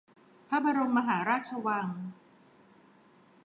[0.49, 1.87] พระบรมมหาราชวัง